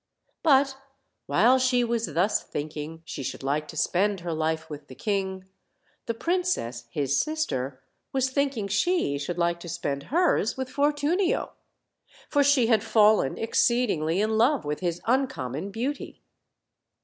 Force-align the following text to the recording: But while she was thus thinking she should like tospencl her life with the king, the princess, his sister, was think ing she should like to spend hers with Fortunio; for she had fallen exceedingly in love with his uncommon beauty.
But 0.41 0.77
while 1.27 1.59
she 1.59 1.83
was 1.83 2.07
thus 2.15 2.41
thinking 2.41 3.03
she 3.05 3.21
should 3.21 3.43
like 3.43 3.67
tospencl 3.67 4.21
her 4.21 4.33
life 4.33 4.67
with 4.67 4.87
the 4.87 4.95
king, 4.95 5.47
the 6.07 6.15
princess, 6.15 6.85
his 6.89 7.19
sister, 7.19 7.83
was 8.11 8.31
think 8.31 8.57
ing 8.57 8.67
she 8.67 9.19
should 9.19 9.37
like 9.37 9.59
to 9.59 9.69
spend 9.69 10.05
hers 10.09 10.57
with 10.57 10.71
Fortunio; 10.71 11.51
for 12.29 12.43
she 12.43 12.65
had 12.65 12.83
fallen 12.83 13.37
exceedingly 13.37 14.21
in 14.21 14.39
love 14.39 14.65
with 14.65 14.79
his 14.79 15.01
uncommon 15.05 15.69
beauty. 15.69 16.23